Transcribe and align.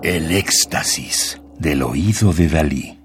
El 0.00 0.30
éxtasis 0.30 1.42
del 1.58 1.82
oído 1.82 2.32
de 2.32 2.48
Dalí. 2.48 3.00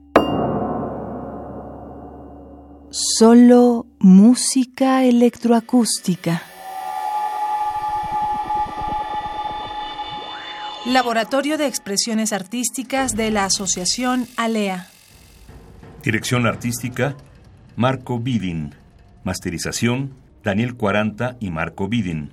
Solo 2.91 3.87
música 3.97 5.03
electroacústica. 5.03 6.43
Laboratorio 10.85 11.57
de 11.57 11.65
Expresiones 11.65 12.31
Artísticas 12.31 13.15
de 13.15 13.31
la 13.31 13.45
Asociación 13.45 14.27
ALEA. 14.37 14.87
Dirección 16.03 16.45
artística, 16.45 17.17
Marco 17.75 18.19
Bidin. 18.19 18.75
Masterización, 19.23 20.13
Daniel 20.43 20.75
40 20.75 21.37
y 21.39 21.49
Marco 21.49 21.87
Bidin. 21.87 22.29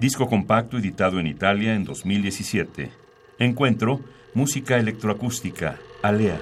Disco 0.00 0.28
compacto 0.28 0.78
editado 0.78 1.20
en 1.20 1.28
Italia 1.28 1.74
en 1.74 1.84
2017. 1.84 2.90
Encuentro, 3.40 4.00
música 4.34 4.76
electroacústica, 4.76 5.80
Alea. 6.02 6.38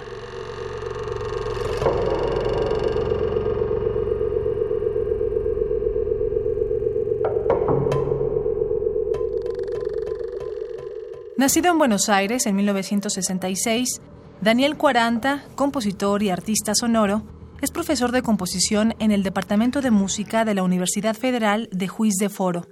Nacido 11.37 11.71
en 11.71 11.79
Buenos 11.79 12.09
Aires 12.09 12.47
en 12.47 12.57
1966, 12.57 14.01
Daniel 14.41 14.77
40, 14.77 15.45
compositor 15.55 16.25
y 16.25 16.31
artista 16.31 16.75
sonoro, 16.75 17.23
es 17.63 17.71
profesor 17.71 18.11
de 18.11 18.23
composición 18.23 18.97
en 18.99 19.13
el 19.13 19.23
Departamento 19.23 19.83
de 19.83 19.93
Música 19.93 20.45
de 20.45 20.55
la 20.55 20.65
Universidad 20.65 21.15
Federal 21.15 21.69
de 21.71 21.87
Juiz 21.87 22.17
de 22.17 22.29
Foro 22.29 22.67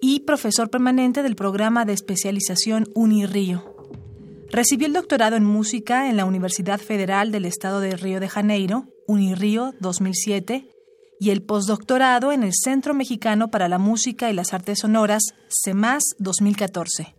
y 0.00 0.20
profesor 0.20 0.70
permanente 0.70 1.22
del 1.22 1.36
programa 1.36 1.84
de 1.84 1.92
especialización 1.92 2.88
Unirío. 2.94 3.76
Recibió 4.50 4.86
el 4.86 4.92
doctorado 4.92 5.36
en 5.36 5.44
música 5.44 6.08
en 6.08 6.16
la 6.16 6.24
Universidad 6.24 6.80
Federal 6.80 7.32
del 7.32 7.44
Estado 7.44 7.80
de 7.80 7.96
Río 7.96 8.20
de 8.20 8.28
Janeiro, 8.28 8.86
Unirío 9.06 9.74
2007, 9.80 10.68
y 11.20 11.30
el 11.30 11.42
postdoctorado 11.42 12.32
en 12.32 12.42
el 12.42 12.52
Centro 12.54 12.94
Mexicano 12.94 13.50
para 13.50 13.68
la 13.68 13.78
Música 13.78 14.30
y 14.30 14.34
las 14.34 14.54
Artes 14.54 14.80
Sonoras, 14.80 15.34
CEMAS 15.48 16.14
2014. 16.18 17.14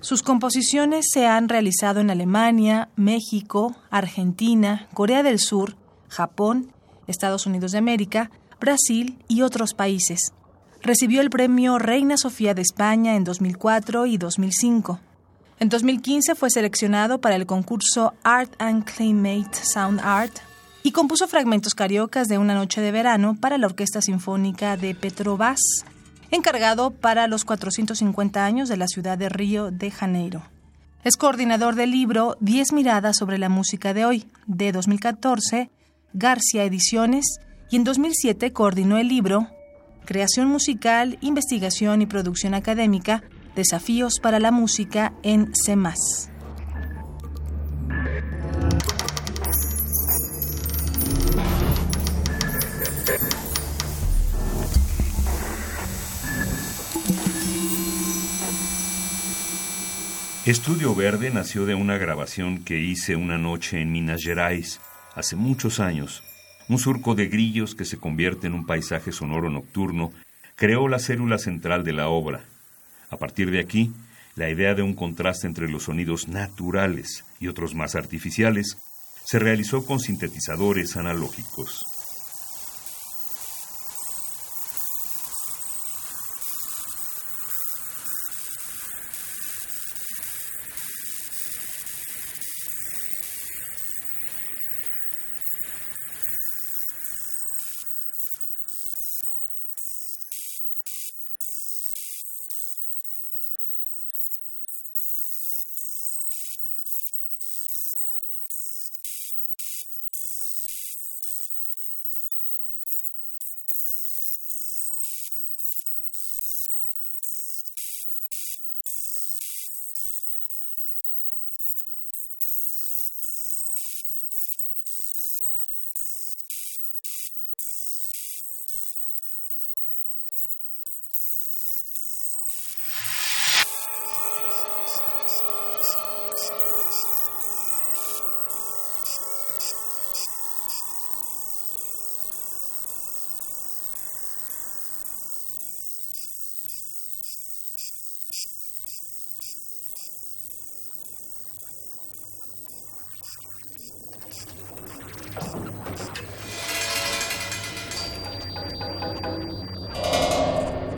Sus 0.00 0.22
composiciones 0.22 1.06
se 1.10 1.26
han 1.26 1.48
realizado 1.48 2.00
en 2.00 2.10
Alemania, 2.10 2.90
México, 2.96 3.74
Argentina, 3.90 4.88
Corea 4.94 5.22
del 5.22 5.38
Sur, 5.38 5.76
Japón, 6.08 6.72
Estados 7.06 7.46
Unidos 7.46 7.72
de 7.72 7.78
América, 7.78 8.30
Brasil 8.60 9.18
y 9.26 9.42
otros 9.42 9.74
países. 9.74 10.32
Recibió 10.82 11.20
el 11.20 11.30
premio 11.30 11.78
Reina 11.78 12.16
Sofía 12.16 12.54
de 12.54 12.62
España 12.62 13.16
en 13.16 13.24
2004 13.24 14.06
y 14.06 14.18
2005. 14.18 15.00
En 15.58 15.68
2015 15.68 16.34
fue 16.34 16.50
seleccionado 16.50 17.20
para 17.20 17.36
el 17.36 17.46
concurso 17.46 18.14
Art 18.22 18.52
and 18.58 18.84
Climate 18.84 19.56
Sound 19.62 20.00
Art 20.00 20.36
y 20.82 20.92
compuso 20.92 21.26
fragmentos 21.26 21.74
cariocas 21.74 22.28
de 22.28 22.38
Una 22.38 22.54
noche 22.54 22.80
de 22.80 22.92
verano 22.92 23.36
para 23.40 23.58
la 23.58 23.66
Orquesta 23.66 24.02
Sinfónica 24.02 24.76
de 24.76 24.94
Petrobras, 24.94 25.60
encargado 26.30 26.90
para 26.90 27.26
los 27.26 27.44
450 27.44 28.44
años 28.44 28.68
de 28.68 28.76
la 28.76 28.86
ciudad 28.86 29.16
de 29.16 29.28
Río 29.28 29.70
de 29.70 29.90
Janeiro. 29.90 30.42
Es 31.04 31.16
coordinador 31.16 31.74
del 31.74 31.90
libro 31.90 32.36
Diez 32.40 32.72
miradas 32.72 33.16
sobre 33.16 33.38
la 33.38 33.48
música 33.48 33.94
de 33.94 34.04
hoy, 34.04 34.26
de 34.46 34.72
2014, 34.72 35.70
García 36.12 36.64
Ediciones, 36.64 37.40
y 37.70 37.76
en 37.76 37.84
2007 37.84 38.52
coordinó 38.52 38.98
el 38.98 39.08
libro 39.08 39.48
Creación 40.06 40.46
musical, 40.46 41.18
investigación 41.20 42.00
y 42.00 42.06
producción 42.06 42.54
académica, 42.54 43.24
desafíos 43.56 44.20
para 44.22 44.38
la 44.38 44.52
música 44.52 45.12
en 45.24 45.52
CEMAS. 45.52 46.30
Estudio 60.44 60.94
Verde 60.94 61.32
nació 61.32 61.66
de 61.66 61.74
una 61.74 61.98
grabación 61.98 62.62
que 62.62 62.78
hice 62.78 63.16
una 63.16 63.38
noche 63.38 63.80
en 63.80 63.90
Minas 63.90 64.22
Gerais, 64.22 64.80
hace 65.16 65.34
muchos 65.34 65.80
años. 65.80 66.22
Un 66.68 66.78
surco 66.78 67.14
de 67.14 67.28
grillos 67.28 67.74
que 67.74 67.84
se 67.84 67.98
convierte 67.98 68.48
en 68.48 68.54
un 68.54 68.66
paisaje 68.66 69.12
sonoro 69.12 69.50
nocturno 69.50 70.12
creó 70.56 70.88
la 70.88 70.98
célula 70.98 71.38
central 71.38 71.84
de 71.84 71.92
la 71.92 72.08
obra. 72.08 72.44
A 73.10 73.18
partir 73.18 73.50
de 73.50 73.60
aquí, 73.60 73.92
la 74.34 74.50
idea 74.50 74.74
de 74.74 74.82
un 74.82 74.94
contraste 74.94 75.46
entre 75.46 75.68
los 75.68 75.84
sonidos 75.84 76.28
naturales 76.28 77.24
y 77.40 77.48
otros 77.48 77.74
más 77.74 77.94
artificiales 77.94 78.78
se 79.24 79.38
realizó 79.38 79.86
con 79.86 80.00
sintetizadores 80.00 80.96
analógicos. 80.96 81.95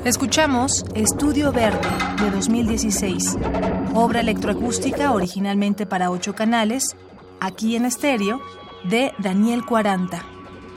Escuchamos 0.09 0.87
Estudio 0.95 1.53
Verde 1.53 1.87
de 2.23 2.31
2016, 2.31 3.37
obra 3.93 4.21
electroacústica 4.21 5.13
originalmente 5.13 5.85
para 5.85 6.11
ocho 6.11 6.35
canales, 6.35 6.97
aquí 7.41 7.77
en 7.77 7.85
estéreo, 7.85 8.41
de 8.85 9.13
Daniel 9.19 9.67
40, 9.67 10.25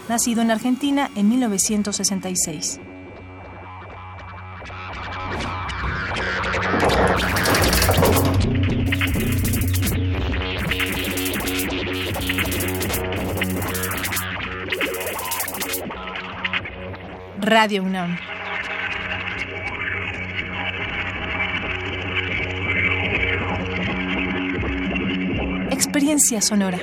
nacido 0.10 0.42
en 0.42 0.52
Argentina 0.52 1.10
en 1.16 1.30
1966. 1.30 2.82
Radio 17.40 17.84
UNAM. 17.84 18.18
Experiencia 25.94 26.40
sonora. 26.40 26.80